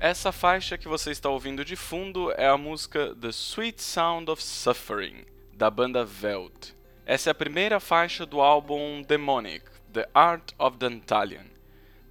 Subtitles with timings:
[0.00, 4.42] Essa faixa que você está ouvindo de fundo é a música The Sweet Sound of
[4.42, 6.74] Suffering, da banda Veld.
[7.06, 11.46] Essa é a primeira faixa do álbum Demonic, The Art of Dantalian.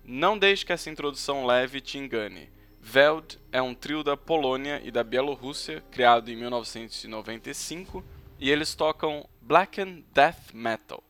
[0.03, 2.49] Não deixe que essa introdução leve te engane.
[2.81, 8.03] Veld é um trio da Polônia e da Bielorrússia, criado em 1995,
[8.39, 11.03] e eles tocam Black and Death Metal,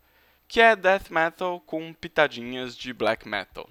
[0.47, 3.67] que é death metal com pitadinhas de black metal.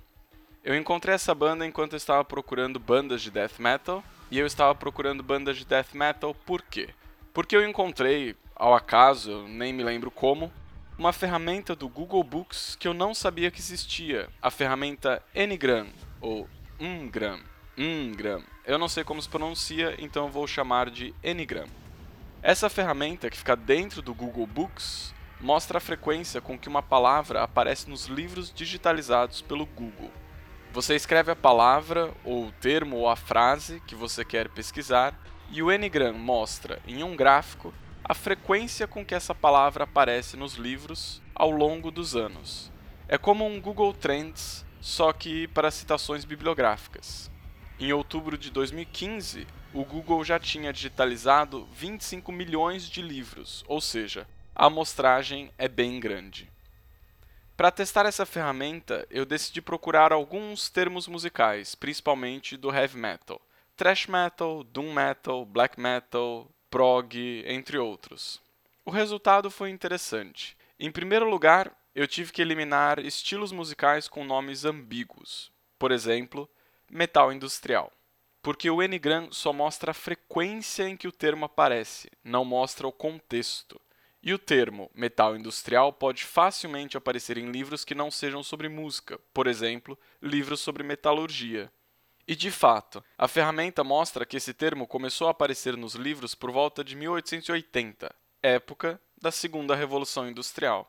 [0.64, 4.72] Eu encontrei essa banda enquanto eu estava procurando bandas de death metal, e eu estava
[4.76, 6.90] procurando bandas de death metal por quê?
[7.34, 10.52] Porque eu encontrei, ao acaso, nem me lembro como,
[10.96, 15.88] uma ferramenta do Google Books que eu não sabia que existia, a ferramenta Ngram,
[16.20, 16.48] ou
[16.80, 17.40] Ngram,
[17.76, 18.44] Ngram.
[18.64, 21.66] Eu não sei como se pronuncia, então vou chamar de Ngram.
[22.40, 27.42] Essa ferramenta, que fica dentro do Google Books, mostra a frequência com que uma palavra
[27.42, 30.12] aparece nos livros digitalizados pelo Google.
[30.72, 35.14] Você escreve a palavra, ou o termo, ou a frase que você quer pesquisar,
[35.50, 40.54] e o Ngram mostra, em um gráfico, a frequência com que essa palavra aparece nos
[40.54, 42.72] livros ao longo dos anos.
[43.06, 47.30] É como um Google Trends, só que para citações bibliográficas.
[47.78, 54.26] Em outubro de 2015, o Google já tinha digitalizado 25 milhões de livros, ou seja,
[54.54, 56.51] a amostragem é bem grande.
[57.62, 63.40] Para testar essa ferramenta, eu decidi procurar alguns termos musicais, principalmente do heavy metal.
[63.76, 67.14] Thrash metal, doom metal, black metal, prog,
[67.46, 68.42] entre outros.
[68.84, 70.56] O resultado foi interessante.
[70.76, 75.52] Em primeiro lugar, eu tive que eliminar estilos musicais com nomes ambíguos.
[75.78, 76.50] Por exemplo,
[76.90, 77.92] metal industrial.
[78.42, 82.92] Porque o Ngram só mostra a frequência em que o termo aparece, não mostra o
[82.92, 83.80] contexto.
[84.22, 89.18] E o termo metal industrial pode facilmente aparecer em livros que não sejam sobre música,
[89.34, 91.72] por exemplo, livros sobre metalurgia.
[92.26, 96.52] E de fato, a ferramenta mostra que esse termo começou a aparecer nos livros por
[96.52, 100.88] volta de 1880, época da Segunda Revolução Industrial.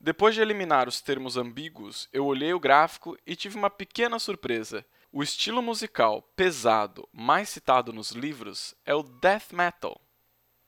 [0.00, 4.86] Depois de eliminar os termos ambíguos, eu olhei o gráfico e tive uma pequena surpresa.
[5.12, 10.00] O estilo musical pesado mais citado nos livros é o death metal.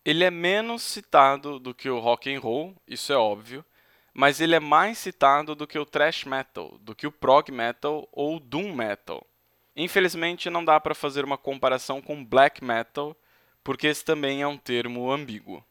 [0.05, 3.65] Ele é menos citado do que o rock and roll, isso é óbvio,
[4.13, 8.09] mas ele é mais citado do que o thrash metal, do que o prog metal
[8.11, 9.25] ou doom metal.
[9.77, 13.17] Infelizmente não dá para fazer uma comparação com black metal,
[13.63, 15.65] porque esse também é um termo ambíguo.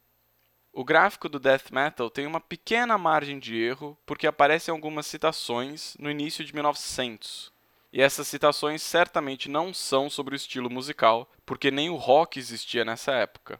[0.71, 5.97] O gráfico do death metal tem uma pequena margem de erro porque aparecem algumas citações
[5.99, 7.51] no início de 1900.
[7.91, 12.85] E essas citações certamente não são sobre o estilo musical, porque nem o rock existia
[12.85, 13.59] nessa época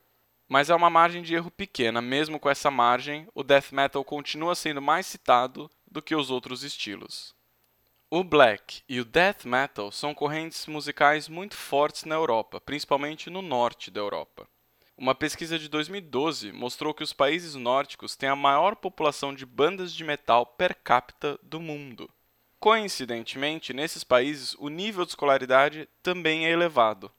[0.51, 2.01] mas é uma margem de erro pequena.
[2.01, 6.61] Mesmo com essa margem, o death metal continua sendo mais citado do que os outros
[6.61, 7.33] estilos.
[8.09, 13.41] O black e o death metal são correntes musicais muito fortes na Europa, principalmente no
[13.41, 14.45] norte da Europa.
[14.97, 19.93] Uma pesquisa de 2012 mostrou que os países nórdicos têm a maior população de bandas
[19.93, 22.09] de metal per capita do mundo.
[22.59, 27.09] Coincidentemente, nesses países, o nível de escolaridade também é elevado.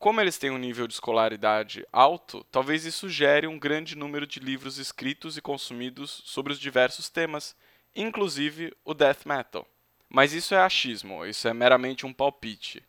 [0.00, 4.40] Como eles têm um nível de escolaridade alto, talvez isso gere um grande número de
[4.40, 7.54] livros escritos e consumidos sobre os diversos temas,
[7.94, 9.68] inclusive o death metal.
[10.08, 12.82] Mas isso é achismo, isso é meramente um palpite.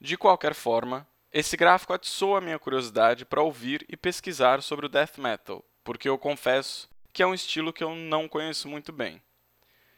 [0.00, 4.88] De qualquer forma, esse gráfico atiçou a minha curiosidade para ouvir e pesquisar sobre o
[4.88, 9.22] death metal, porque eu confesso que é um estilo que eu não conheço muito bem.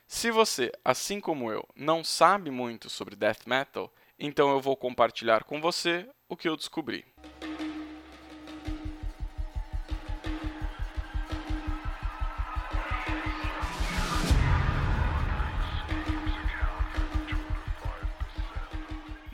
[0.07, 5.45] Se você, assim como eu, não sabe muito sobre death metal, então eu vou compartilhar
[5.45, 7.05] com você o que eu descobri.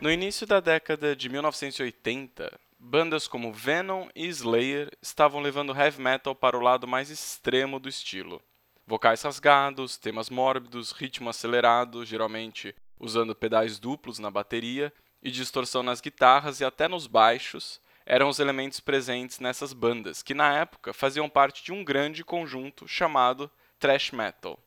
[0.00, 6.34] No início da década de 1980, bandas como Venom e Slayer estavam levando heavy metal
[6.34, 8.40] para o lado mais extremo do estilo.
[8.86, 14.92] Vocais rasgados, temas mórbidos, ritmo acelerado, geralmente usando pedais duplos na bateria
[15.22, 20.34] e distorção nas guitarras e até nos baixos, eram os elementos presentes nessas bandas, que
[20.34, 24.58] na época faziam parte de um grande conjunto chamado thrash metal.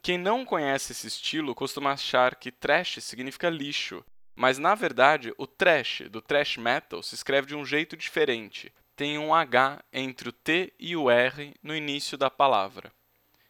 [0.00, 4.04] Quem não conhece esse estilo costuma achar que thrash significa lixo,
[4.34, 8.72] mas na verdade o thrash do thrash metal se escreve de um jeito diferente.
[8.96, 12.92] Tem um H entre o T e o R no início da palavra.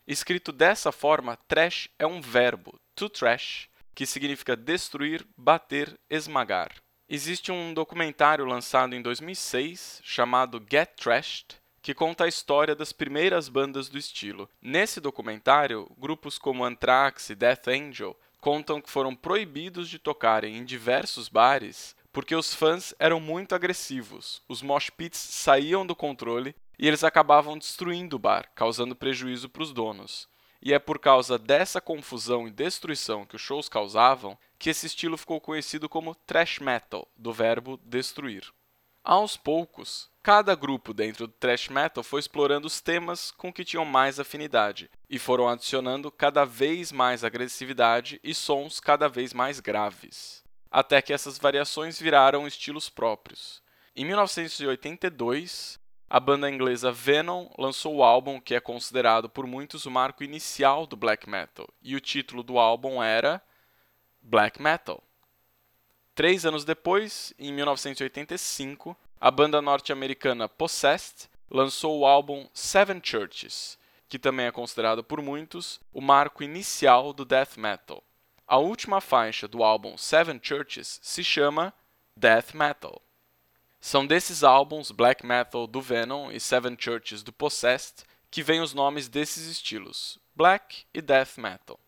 [0.06, 6.73] Escrito dessa forma, thrash é um verbo, to thrash, que significa destruir, bater, esmagar.
[7.09, 13.49] Existe um documentário lançado em 2006 chamado Get Trashed, que conta a história das primeiras
[13.49, 14.49] bandas do estilo.
[14.61, 20.65] Nesse documentário, grupos como Anthrax e Death Angel contam que foram proibidos de tocarem em
[20.65, 26.87] diversos bares porque os fãs eram muito agressivos, os mosh pits saíam do controle e
[26.87, 30.29] eles acabavam destruindo o bar, causando prejuízo para os donos.
[30.62, 35.19] E é por causa dessa confusão e destruição que os shows causavam que esse estilo
[35.19, 38.44] ficou conhecido como thrash metal, do verbo destruir.
[39.03, 43.85] Aos poucos, cada grupo dentro do thrash metal foi explorando os temas com que tinham
[43.85, 50.44] mais afinidade e foram adicionando cada vez mais agressividade e sons cada vez mais graves,
[50.70, 53.61] até que essas variações viraram estilos próprios.
[53.97, 55.81] Em 1982,
[56.12, 60.87] a banda inglesa Venom lançou o álbum que é considerado por muitos o marco inicial
[60.87, 63.41] do black metal, e o título do álbum era
[64.20, 65.03] Black Metal.
[66.14, 74.19] Três anos depois, em 1985, a banda norte-americana Possessed lançou o álbum Seven Churches, que
[74.19, 78.05] também é considerado por muitos o marco inicial do death metal.
[78.47, 81.73] A última faixa do álbum Seven Churches se chama
[82.15, 83.00] Death Metal.
[83.84, 88.73] São desses álbuns Black Metal do Venom e Seven Churches do Possessed que vêm os
[88.73, 91.81] nomes desses estilos, Black e Death Metal.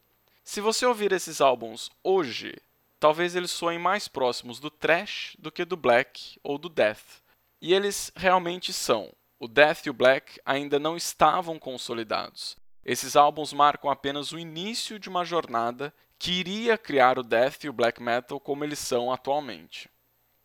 [0.43, 2.61] Se você ouvir esses álbuns hoje,
[2.99, 7.23] talvez eles soem mais próximos do thrash do que do black ou do death.
[7.63, 9.13] E eles realmente são.
[9.39, 12.57] O death e o black ainda não estavam consolidados.
[12.85, 17.69] Esses álbuns marcam apenas o início de uma jornada que iria criar o death e
[17.69, 19.89] o black metal como eles são atualmente.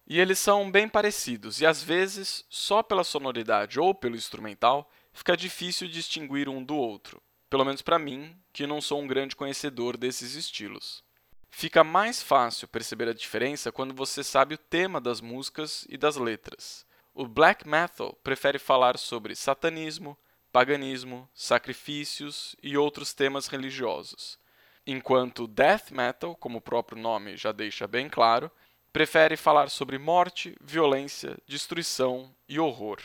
[0.09, 5.37] E eles são bem parecidos, e às vezes, só pela sonoridade ou pelo instrumental, fica
[5.37, 7.21] difícil distinguir um do outro.
[7.47, 11.03] Pelo menos para mim, que não sou um grande conhecedor desses estilos.
[11.51, 16.15] Fica mais fácil perceber a diferença quando você sabe o tema das músicas e das
[16.15, 16.87] letras.
[17.13, 20.17] O black metal prefere falar sobre satanismo,
[20.51, 24.39] paganismo, sacrifícios e outros temas religiosos,
[24.87, 28.49] enquanto death metal, como o próprio nome já deixa bem claro,
[28.99, 32.99] prefere falar sobre morte, violência, destruição e horror.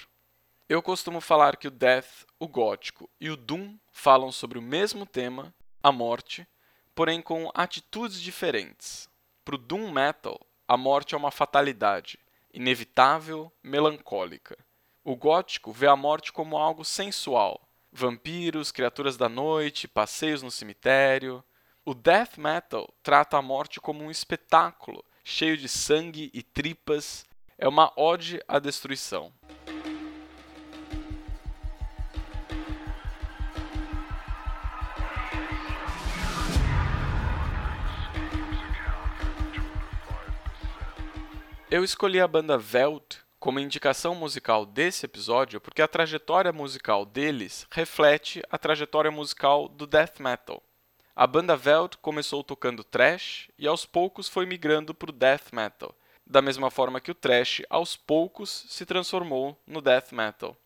[0.68, 5.06] Eu costumo falar que o death, o gótico e o doom falam sobre o mesmo
[5.06, 6.44] tema, a morte,
[6.96, 9.08] porém com atitudes diferentes.
[9.44, 12.18] Para o Doom Metal, a morte é uma fatalidade,
[12.52, 14.58] inevitável, melancólica.
[15.04, 21.44] O gótico vê a morte como algo sensual, vampiros, criaturas da noite, passeios no cemitério.
[21.84, 27.24] O death metal trata a morte como um espetáculo, cheio de sangue e tripas,
[27.56, 29.32] é uma ode à destruição.
[41.70, 43.02] Eu escolhi a banda Veld
[43.40, 49.86] como indicação musical desse episódio porque a trajetória musical deles reflete a trajetória musical do
[49.86, 50.62] death metal.
[51.16, 55.94] A banda Veld começou tocando thrash e aos poucos foi migrando para o death metal,
[56.26, 60.56] da mesma forma que o thrash aos poucos se transformou no death metal.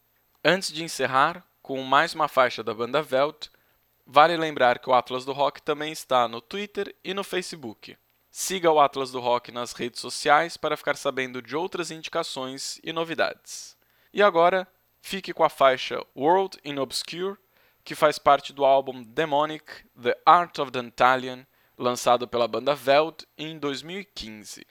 [0.43, 3.51] Antes de encerrar com mais uma faixa da banda Veld,
[4.07, 7.99] vale lembrar que o Atlas do Rock também está no Twitter e no Facebook.
[8.31, 12.91] Siga o Atlas do Rock nas redes sociais para ficar sabendo de outras indicações e
[12.91, 13.77] novidades.
[14.15, 14.67] E agora,
[15.03, 17.37] fique com a faixa World in Obscure,
[17.89, 19.65] que faz parte do álbum Demonic
[19.99, 21.47] The Art of the Italian,
[21.79, 24.67] lançado pela banda Veld em 2015.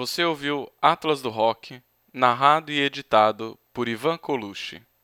[0.00, 4.82] Você ouviu Atlas do Rock, narrado e editado por Ivan Colucci.